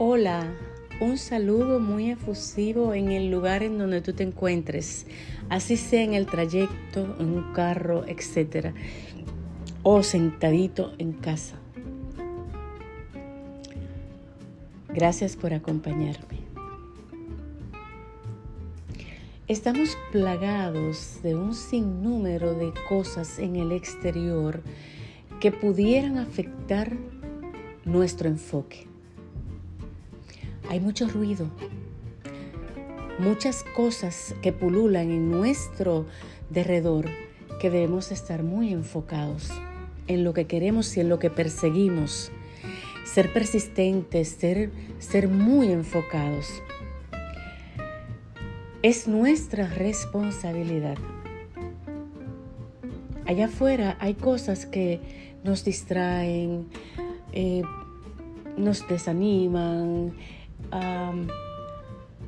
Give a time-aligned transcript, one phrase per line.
[0.00, 0.54] Hola,
[1.00, 5.08] un saludo muy efusivo en el lugar en donde tú te encuentres,
[5.48, 8.76] así sea en el trayecto, en un carro, etc.
[9.82, 11.56] O sentadito en casa.
[14.88, 16.42] Gracias por acompañarme.
[19.48, 24.62] Estamos plagados de un sinnúmero de cosas en el exterior
[25.40, 26.96] que pudieran afectar
[27.84, 28.87] nuestro enfoque.
[30.68, 31.48] Hay mucho ruido,
[33.18, 36.06] muchas cosas que pululan en nuestro
[36.50, 37.06] derredor
[37.58, 39.50] que debemos estar muy enfocados
[40.06, 42.30] en lo que queremos y en lo que perseguimos.
[43.04, 46.46] Ser persistentes, ser, ser muy enfocados.
[48.82, 50.98] Es nuestra responsabilidad.
[53.26, 55.00] Allá afuera hay cosas que
[55.44, 56.68] nos distraen,
[57.32, 57.62] eh,
[58.56, 60.12] nos desaniman,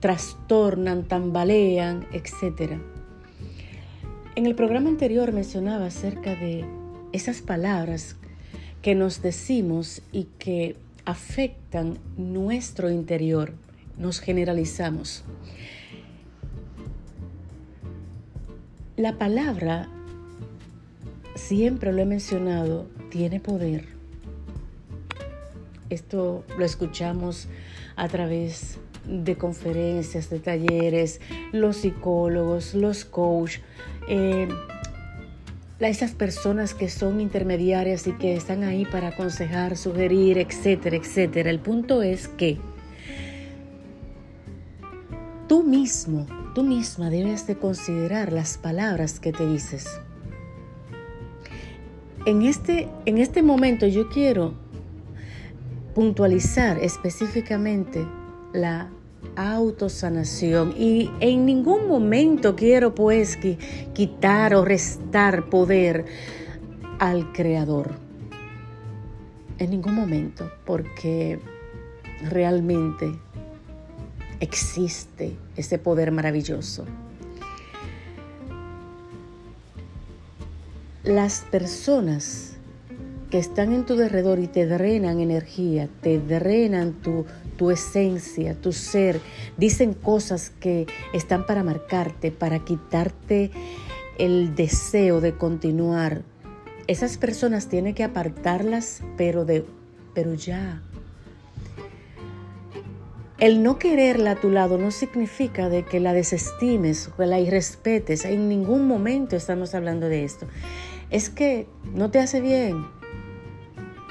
[0.00, 2.78] trastornan, tambalean, etc.
[4.36, 6.64] En el programa anterior mencionaba acerca de
[7.12, 8.16] esas palabras
[8.82, 13.54] que nos decimos y que afectan nuestro interior,
[13.96, 15.24] nos generalizamos.
[18.96, 19.88] La palabra,
[21.34, 23.86] siempre lo he mencionado, tiene poder.
[25.90, 27.48] Esto lo escuchamos
[27.96, 31.20] a través de conferencias, de talleres,
[31.52, 33.58] los psicólogos, los coach,
[34.08, 34.48] eh,
[35.80, 41.50] esas personas que son intermediarias y que están ahí para aconsejar, sugerir, etcétera, etcétera.
[41.50, 42.58] El punto es que
[45.48, 49.86] tú mismo, tú misma debes de considerar las palabras que te dices.
[52.24, 54.54] En este, en este momento yo quiero
[55.94, 58.06] puntualizar específicamente
[58.52, 58.90] la
[59.36, 63.38] autosanación y en ningún momento quiero pues
[63.94, 66.04] quitar o restar poder
[66.98, 67.92] al creador.
[69.58, 71.38] En ningún momento, porque
[72.28, 73.12] realmente
[74.40, 76.84] existe ese poder maravilloso.
[81.04, 82.53] Las personas
[83.34, 88.70] que están en tu derredor y te drenan energía, te drenan tu, tu esencia, tu
[88.70, 89.20] ser,
[89.56, 93.50] dicen cosas que están para marcarte, para quitarte
[94.18, 96.22] el deseo de continuar.
[96.86, 99.66] Esas personas tienen que apartarlas, pero de
[100.14, 100.80] pero ya.
[103.40, 107.40] El no quererla a tu lado no significa de que la desestimes o que la
[107.40, 108.26] irrespetes.
[108.26, 110.46] En ningún momento estamos hablando de esto.
[111.10, 112.84] Es que no te hace bien,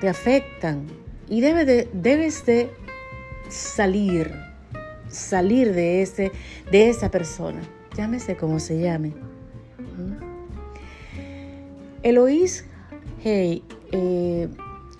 [0.00, 0.86] te afectan
[1.28, 2.70] y de, debes de
[3.48, 4.32] salir,
[5.08, 6.32] salir de, ese,
[6.70, 7.60] de esa persona,
[7.96, 9.08] llámese como se llame.
[9.08, 10.26] ¿Mm?
[12.02, 12.64] Eloís
[13.28, 14.46] Hey, eh,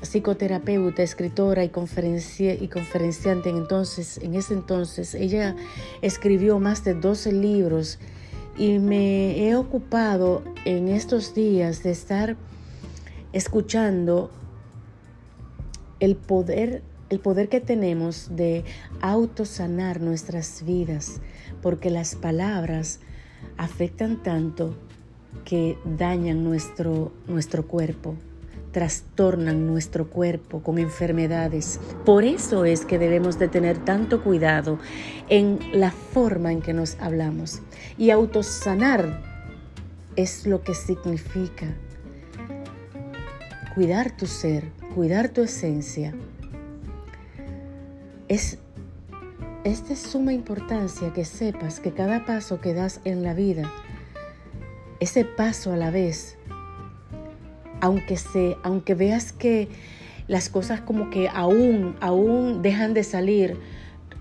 [0.03, 5.55] psicoterapeuta, escritora y, y conferenciante entonces, en ese entonces, ella
[6.03, 8.01] escribió más de 12 libros
[8.59, 12.37] y me he ocupado en estos días de estar
[13.33, 14.33] escuchando
[16.01, 18.65] el poder, el poder que tenemos de
[19.01, 21.21] autosanar nuestras vidas,
[21.63, 23.01] porque las palabras
[23.57, 24.77] afectan tanto
[25.45, 28.15] que dañan nuestro, nuestro cuerpo,
[28.73, 31.81] trastornan nuestro cuerpo con enfermedades.
[32.05, 34.79] Por eso es que debemos de tener tanto cuidado
[35.29, 37.63] en la forma en que nos hablamos.
[37.97, 39.23] Y autosanar
[40.17, 41.75] es lo que significa
[43.75, 44.65] cuidar tu ser,
[44.97, 46.15] cuidar tu esencia,
[48.29, 48.57] es,
[49.63, 53.71] es de suma importancia que sepas que cada paso que das en la vida,
[54.99, 56.39] ese paso a la vez,
[57.83, 59.69] aunque, se, aunque veas que
[60.29, 63.59] las cosas como que aún, aún dejan de salir,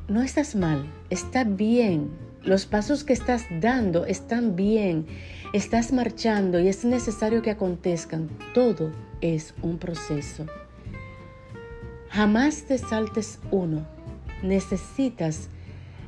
[0.10, 2.10] no estás mal, está bien.
[2.44, 5.08] Los pasos que estás dando están bien,
[5.54, 8.30] estás marchando y es necesario que acontezcan.
[8.54, 8.92] Todo
[9.22, 10.46] es un proceso.
[12.16, 13.86] Jamás te saltes uno.
[14.42, 15.50] Necesitas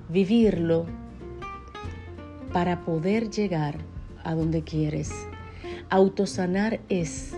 [0.07, 0.86] vivirlo
[2.54, 3.80] para poder llegar
[4.24, 5.12] a donde quieres.
[5.89, 7.33] Autosanar es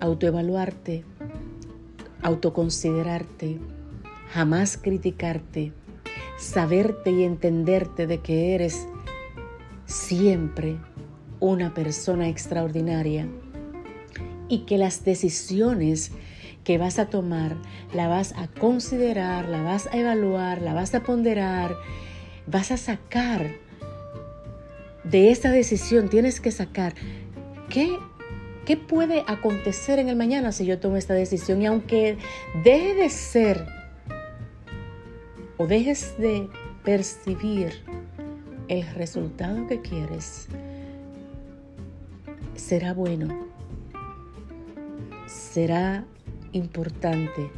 [0.00, 1.06] autoevaluarte,
[2.20, 3.58] autoconsiderarte,
[4.30, 5.72] jamás criticarte,
[6.38, 8.86] saberte y entenderte de que eres
[9.86, 10.76] siempre
[11.40, 13.26] una persona extraordinaria
[14.50, 16.12] y que las decisiones
[16.64, 17.56] que vas a tomar,
[17.92, 21.76] la vas a considerar, la vas a evaluar, la vas a ponderar,
[22.46, 23.50] vas a sacar
[25.04, 26.94] de esa decisión, tienes que sacar
[27.68, 27.98] qué,
[28.64, 31.60] qué puede acontecer en el mañana si yo tomo esta decisión.
[31.60, 32.16] Y aunque
[32.64, 33.66] deje de ser
[35.58, 36.48] o dejes de
[36.82, 37.84] percibir
[38.68, 40.48] el resultado que quieres,
[42.54, 43.46] será bueno,
[45.26, 46.06] será
[46.54, 47.50] importante.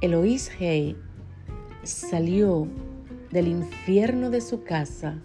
[0.00, 0.96] Eloís Hay
[1.82, 2.66] salió
[3.30, 5.18] del infierno de su casa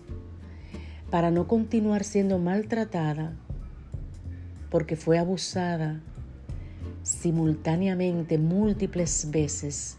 [1.09, 3.33] para no continuar siendo maltratada
[4.69, 6.01] porque fue abusada
[7.03, 9.97] simultáneamente múltiples veces.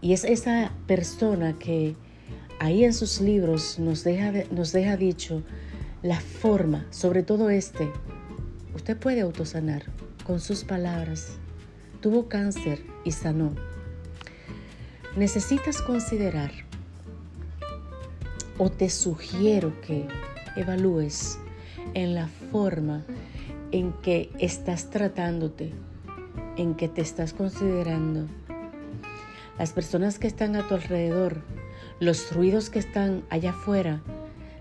[0.00, 1.96] Y es esa persona que
[2.60, 5.42] ahí en sus libros nos deja, nos deja dicho
[6.02, 7.90] la forma, sobre todo este,
[8.74, 9.84] usted puede autosanar
[10.24, 11.38] con sus palabras.
[12.00, 13.54] Tuvo cáncer y sanó.
[15.16, 16.50] Necesitas considerar
[18.58, 20.06] o te sugiero que
[20.56, 21.38] evalúes
[21.94, 23.04] en la forma
[23.72, 25.72] en que estás tratándote,
[26.56, 28.26] en que te estás considerando.
[29.58, 31.42] Las personas que están a tu alrededor,
[32.00, 34.02] los ruidos que están allá afuera,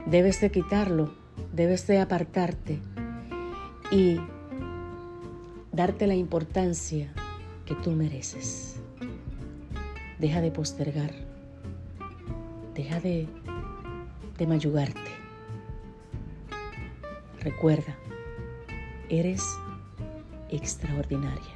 [0.06, 1.14] debes de quitarlo,
[1.52, 2.80] debes de apartarte
[3.94, 4.20] y
[5.72, 7.14] darte la importancia
[7.64, 8.82] que tú mereces.
[10.18, 11.12] Deja de postergar,
[12.74, 13.28] deja de,
[14.40, 15.12] de mayugarte.
[17.42, 17.96] Recuerda,
[19.10, 19.44] eres
[20.50, 21.53] extraordinaria.